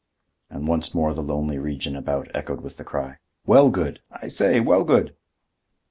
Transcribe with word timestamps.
And 0.49 0.67
once 0.67 0.95
more 0.95 1.13
the 1.13 1.21
lonely 1.21 1.59
region 1.59 1.95
about 1.95 2.27
echoed 2.33 2.61
with 2.61 2.77
the 2.77 2.83
cry: 2.83 3.17
"Wellgood! 3.45 3.99
I 4.09 4.29
say, 4.29 4.59
Wellgood!" 4.59 5.13